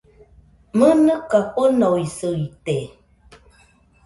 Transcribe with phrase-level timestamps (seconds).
[0.77, 2.75] ¡Mɨnɨka fɨnoisɨite!